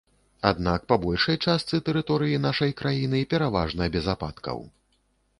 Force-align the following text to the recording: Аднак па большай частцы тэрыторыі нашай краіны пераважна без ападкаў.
Аднак 0.51 0.85
па 0.91 0.95
большай 1.01 1.37
частцы 1.49 1.79
тэрыторыі 1.89 2.39
нашай 2.45 2.73
краіны 2.79 3.19
пераважна 3.35 3.83
без 3.97 4.09
ападкаў. 4.15 4.57